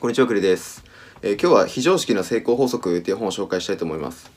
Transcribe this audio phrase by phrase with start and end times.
[0.00, 0.84] こんにちは、くりです、
[1.22, 4.30] えー今日は非常識な成功法則っていう本を紹介したいと思います。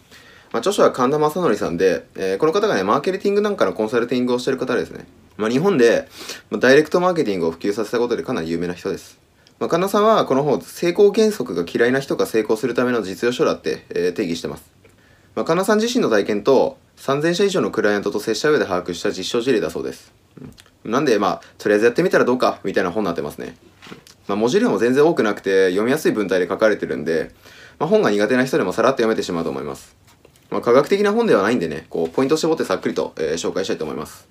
[0.52, 5.06] まあ、著書は神田正則さんで、えーこの方がね、マーケティングなんかのコンサルティングをしている方ですね。
[5.38, 6.10] まあ、日本で、
[6.50, 9.20] ま、ダイレクトマーケティングを普及させたことでかなり有名な人です。
[9.60, 14.64] まあ、神田さんはこの本成功原則が嫌いな人が成功するための実用書だって、え定義してます。
[15.36, 20.12] まあ、神田さん自身の体験と3000社以上のクライアントと接した上で把握した実証事例だそうです。
[20.84, 23.56] なんで、まあ、とりあえずやってみたらどうかみたいな本になってますね。
[24.28, 27.32] まあ、文字量も全然多くなくて読みやすい文体で書かれてるんで、
[27.80, 29.96] まあ、本が苦手な人でもさらっと読めてしまうと思います。
[30.50, 34.28] まあ、科学的な本ではないんでね、こうポイント絞ってさっくりと、えー紹介したいと思います。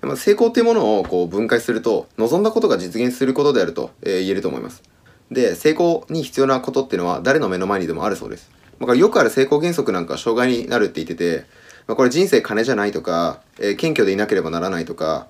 [0.00, 4.82] まあ、成功っていうものをこう分解すると望んだことが実現することであると、えー言えると思います。
[5.30, 8.50] で成功に必要なことっていうのは誰の目の前にでもあるそうです。
[8.78, 11.44] まあ、よくある成功原則なんか障害になるって言ってて、
[11.86, 15.28] まあ、これ人生金じゃないとか、えー謙虚でいなければならないとか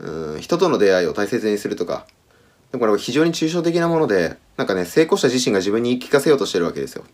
[0.00, 2.06] うん人との出会いを大切にするとか
[2.72, 7.04] でもこれは非常に抽象的なものでなんかね成功者自身が自分に言い聞かせようとしてるわけですよ。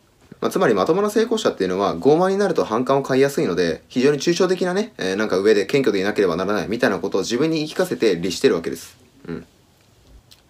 [0.41, 8.99] まあ、つまりまともな成功者っていうのは傲慢になると反感を買いやすいので非常に抽象的なね、えーなんか上で謙虚でいなければならないみたいなことを自分に言い聞かせて律してるわけです。
[9.27, 9.47] うん、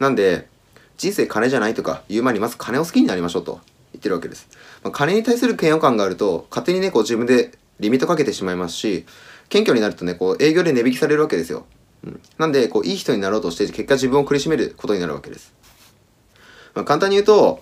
[0.01, 0.49] なんで
[0.97, 3.61] 人生金じゃないとか言う前にまず金を好きになりましょうと
[3.93, 4.49] 言ってるわけです。
[4.83, 9.07] まあ、金に対する嫌悪感があると勝手にねこう自分でリミットかけてしまいますし
[9.49, 11.67] 謙虚になるとねこう営業で値引きされるわけですよ。
[12.07, 15.53] うん、なんでこういい人になろうとして結果自分を苦しめることになるわけです。
[16.75, 17.61] まあ、簡単に言うと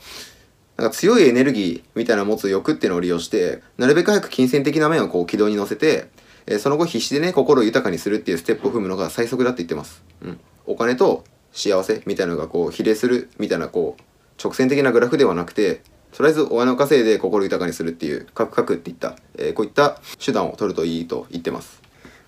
[0.76, 6.08] なんか強いエネルギーみたいな持つ欲っていうのを利用してなるべく早く金銭的な面をこう軌道に乗せて、
[6.46, 14.02] えーその後必死でね心を豊かにするっていうステップを踏むのが最速だって言ってます、うん、お金と幸せみたいなのがこう比例するみたいなこう
[14.42, 21.80] 直線的なグラフではなくてとりあえずお金を稼いで心豊かにするっていうカクカクっていった、えーこういった手段を取るといいと言ってます。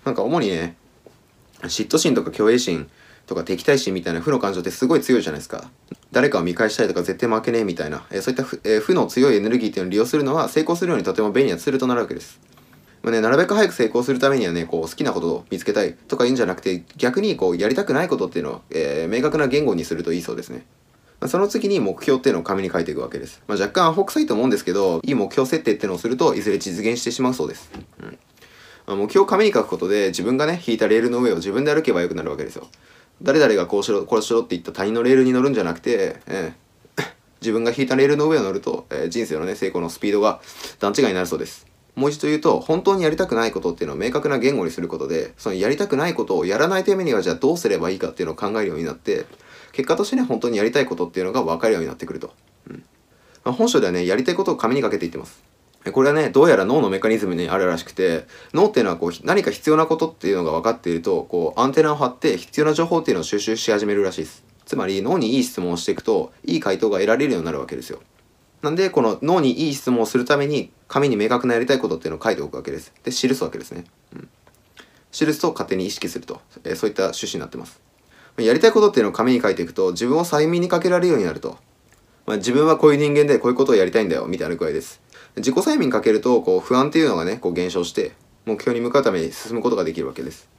[0.05, 0.77] なんか主にね
[1.63, 2.89] 嫉妬心とか虚栄心
[3.25, 5.69] とか敵対心みたいな負の感情ってすごい強いじゃないですか。
[6.11, 12.39] 誰かを見返したいとか絶対負けねえみたいな、えーそういった負,、えー負の強いエネルギーっていうのを利用するのは成功するようにとても便利なツールとなるわけです。
[13.03, 20.65] まあね、なるべく早く成功するためにはねこう好きなことを見つけたいとか言うんじゃなくて逆にこうやりたくないことっていうのを、えー明確な言語にするといいそうですね。
[21.19, 27.71] まその次に目標っていうのを紙に書いていくわけです、まあ、若干アホ臭いと思うんですけどいい目標設定っていうのをするといずれ実現してしまうそうです、
[28.95, 32.67] 目標を紙に書くことで自分がね引いたレールの上を自分で歩けばよくなるわけですよ。
[33.21, 37.03] 誰々がこうしろこうしろって言った他人のレールに乗るんじゃなくて、えー
[37.41, 40.41] 自分が引いたレールの上を乗ると、えー人生のね成功のスピードが
[40.79, 41.67] 段違いになるそうです。
[41.95, 49.25] もう一度言うと本当にやりたくないことっていうのを明確な言語にすることでそのやりたくないことをやらないためにはじゃあどうすればいいかっていうのを考えるようになって
[49.71, 52.33] 結果としてね本当にやりたいことっていうのが分かるようになってくると、
[52.69, 52.83] うん。
[53.43, 55.41] まあ、本書ではねやりたいことを紙にかけていってます。
[55.91, 64.43] これはねどうやら脳のメカニズムにあるらしくて脳っていうのはこう何か必要なことっていうのが分かっているとこうアンテナを張って必要な情報っていうのを収集し始めるらしいです。
[64.65, 67.99] つまり脳にいい質問をしていくといい回答が得られるようになるわけですよ。
[68.61, 72.93] なんでこの脳にいい質問をするために紙に明確なやりたいことっていうのを書いておくわけです。
[73.03, 74.29] で記すわけですね、うん、
[75.11, 77.79] 記すと勝手に意識すると、えーそういった趣旨になってます。
[78.37, 81.57] やりたいことっていうのを紙に書いていくと自分を催眠にかけられるようになると。
[82.27, 84.99] まあ、自分はこういう人間でこういうことをやりたいんだよみたいな具合です。
[85.37, 88.13] 自己催眠かけるとこう不安っていうのがねこう減少して
[88.45, 90.49] 目標に向かうために進むことができるわけです。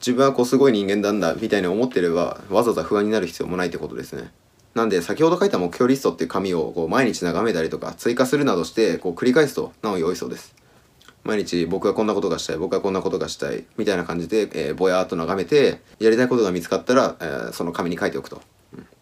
[0.00, 4.30] 自分はこうすごい人間なんだみたいに思ってればわざわざ不安になる必要もないってことですね。
[4.74, 10.54] なんで先ほど書いた目標リストっていう紙をこう毎日眺めたりとか追加するなどしてこう繰り返すとなお良いそうです。
[11.22, 18.42] 毎日僕はこんなことがしたい僕はこんなことがしたいみたいな感じで、えーぼやーっと眺めてやりたいことが見つかったら、えーその紙に書いておくと、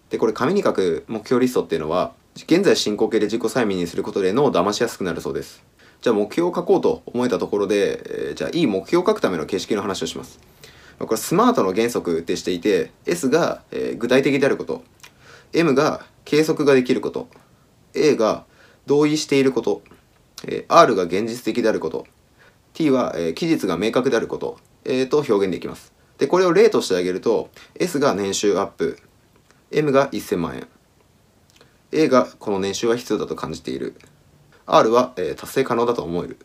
[0.09, 5.63] でこれ紙に書く目標リストっていうのは現在進行形で自己催眠にすることで脳を騙しやすくなるそうです。
[6.01, 10.41] じゃあ目標を書こうと思えたところで、えーじゃあいい目標を書くための形式の話をします。
[10.99, 14.83] これスマートの原則ってしていて S が、えー具体的であること。
[15.53, 17.29] M が計測ができること。
[17.95, 18.45] A が
[18.87, 19.83] 同意していること、
[20.47, 22.07] えー R が現実的であること。
[22.73, 25.93] T は、えー期日が明確であること、えーと表現できます。
[26.17, 28.99] でこれを例としてあげると S が年収アップ。
[29.71, 30.67] M が1000万円。
[31.95, 33.95] A がこの年収は必要だと感じている。
[34.65, 36.39] R は、えー達成可能だと思える。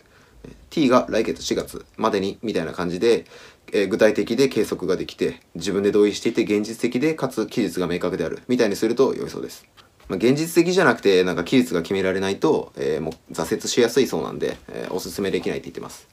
[0.70, 3.26] T が来月4月までにみたいな感じで、
[3.72, 8.42] えー具体的で計測ができて自分で同意していて現実的でかつ期日が明確である。
[8.50, 9.66] みたいにすると良いそうです、
[10.10, 16.10] まあ、現実的じゃなくてなんか期日が決められないと、えーもう挫折しやすいそうなんで、えおすすめできないって言ってます。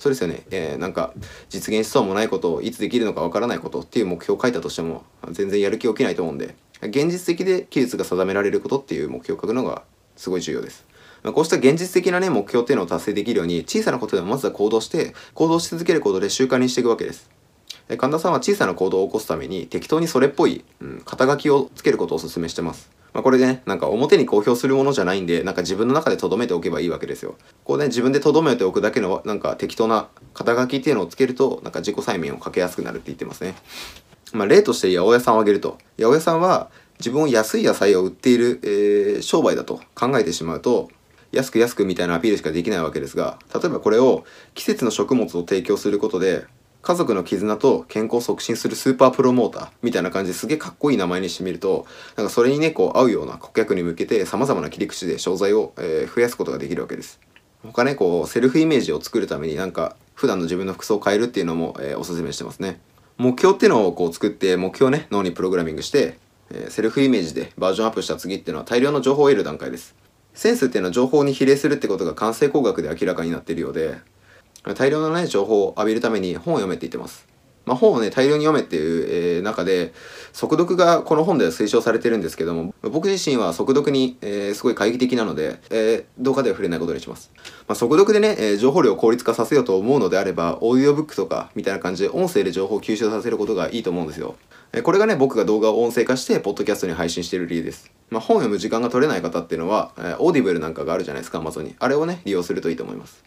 [0.00, 1.14] そうですよね、えーなんか
[1.48, 9.82] 実現しそうもないことをいつできるのかわからないことっていう目標を書いたとしても全然やる気起きないと思うんで現実的で期日が定められることっていう目標を書くのが
[10.16, 10.84] すごい重要です
[11.22, 17.30] まこうした現実的なね目標っていうのを達成できるように小さなことでもまずは行動して行動し続けることで習慣にしていくわけです
[17.88, 27.36] え神田さんは小さな行動を起こすために適当にそれっぽい、うん、肩書きをつけることをお勧めしてますまあ、これでね、なんか表に公表するものじゃないんで、なんか自分の中で留めておけばいいわけですよ。
[27.62, 33.54] こうね、自分で留めておくだけの、なんか適当な肩書きっていうのをつけると、なんか自己催眠をかけやすくなるって言ってますね。
[34.32, 40.90] まあ、例として八百屋さんを挙げると、八百屋さんは自分を安い野菜を売っている、えー、商売だと考えてしまうと、
[41.32, 44.24] 安く安くみたいなアピールしかできないわけですが、例えばこれを
[44.54, 46.46] 季節の食物を提供することで、
[46.84, 57.20] 家族の絆と健康を促進するスーパープロモーターみたいな感じですげえかっこいい名前にしてみるとなんかそれにねこう合うような顧客に向けて様々な切り口で商材を、えー、増やすことができるわけです。
[57.62, 62.78] 他ねこうセルフイメージを作るためになんか普段の自分の服装を変えるっていうのも、えー、おすすめしてますね。
[63.16, 66.18] 目標っていうのをこう作って目標ね脳にプログラミングして、
[66.50, 69.94] えー、セルフイメージでバージョンアップした次っていうのは大量の情報を得る段階です。
[70.34, 73.98] センスっていうのは情報に比例するってことが完成工学で明らかになっているようで
[74.74, 77.33] 大量のね情報を浴びるために本を読めていってます。
[77.66, 79.94] まあ、本をね大量に読めっていう、えー、中で
[80.32, 87.30] 速読がこの本では推奨されてるんですけども僕自身は速読に、えー、すごい懐疑的なので、えー、動画では触れないことにします、
[87.66, 94.36] まあ、速読でね、えー、情報量を効率化させようと思うのであればオーディオブックとかみたいな感じで音声で情報を吸収させることがいいと思うんですよ。
[94.76, 97.92] えこれがね僕が動画を音声化してポッドキャストに配信している理由です。
[98.10, 101.76] まあ、本を読む時間が取れない方っていうのは、えー、オーディブルなんかがあるじゃないですか Amazon に。
[101.78, 103.24] あれをね利用するといいと思います、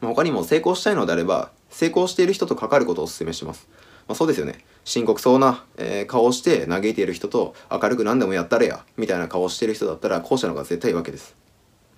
[0.00, 3.68] まあ、他にも成功したいのであれば成功している人と関わることをお勧めします。
[4.08, 4.64] まあ、そうですよね。
[4.84, 11.34] 深刻そうな、えー、顔をして嘆いている人と明るく何でもやったれやみたいな顔をしている人だったら後者の方が絶対いいわけです。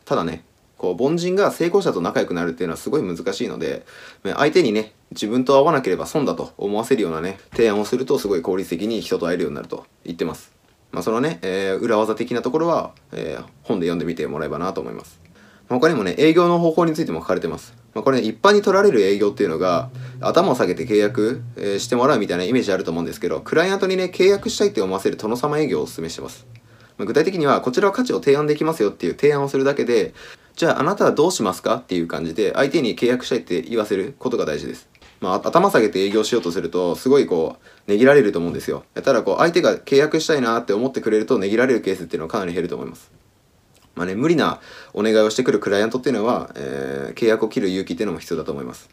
[0.07, 0.43] ただね
[0.79, 3.85] こう凡人が成功者と仲良くなるっていうのはすごい難しいので
[4.23, 10.53] 相手にね自分と合わなければ損だと思わせるようなね提案をするとすごい効率的に人と会えるようになると言ってます。
[10.93, 15.21] まあそのね、えー、裏技的なところは、えー、本で読んでみてもらえばなと思います。
[15.69, 17.75] 他にもね営業の方法についても書かれてます。
[17.95, 26.47] まあ、これ、ね、一般に取られる営業っていうのが頭を下げて契約、えー、してもらうみたいなイメージあると思うんですけどクライアントにね契約したいって思わせる殿様営業をお勧めしてます、
[26.97, 30.15] まあ、具体的にはこちらは価値を提案できますよっていう提案をするだけで
[30.55, 34.89] じゃああなたはどうしますかっていう感じで相手に契約したいって言わせることが大事です。
[35.21, 37.57] まあ、頭下げて営業しようとするとすごいこ
[37.87, 38.85] うねぎられると思うんですよ。
[38.95, 43.18] ただこう相手が契約したいなって思ってくれるとねぎられるケースっていうのはかなり減ると思います。
[43.99, 44.61] まあね、無理な
[44.95, 48.89] お願いをしてくるクライアントっていうのは、えー、契約を切る勇気っていうのも必要だと思います。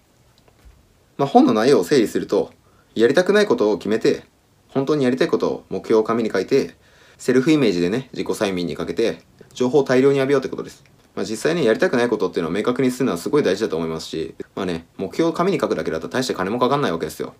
[1.17, 2.51] まあ、本の内容を整理すると、
[2.95, 4.23] やりたくないことを決めて、
[4.69, 6.75] 本当にやりたいことを目標を紙に書いて、
[7.19, 9.19] セルフイメージでね、自己催眠にかけて、
[9.53, 10.83] 情報を大量に浴びようってことです。
[11.13, 17.35] まあ、実際ね、やりたくないことっていうのを明確にするのはすごい大事だと思いますし、まあね、目標を紙に書くだけだと大して金もかかんないわけですよ。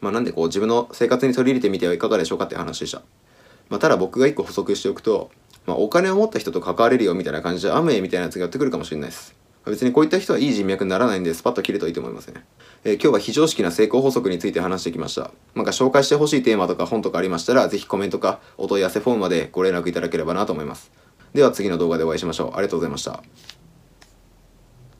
[0.00, 3.02] まあ、なんでこう自分の生活に取り入れてみてはいかがでしょうかって話でした。
[3.68, 5.30] まあ、ただ僕が一個補足しておくと、
[5.66, 9.34] まあ、お金を持った人と関われるよみたいな感じでアムウェイみたいなやつがやってくるかもしれないです。
[9.64, 12.44] 別にこういった人はいい人脈にならないんでスパッと切るといいと思いますね。
[12.84, 15.32] えー、今日は非常識な成功法則について話してきました。
[15.56, 20.92] なんか紹介してほしいテーマとか本とかありましたら、ぜひコメントかお問い合わせフォームまでご連絡いただければなと思います。
[21.34, 22.52] では次の動画でお会いしましょう。
[22.52, 23.22] ありがとうございました。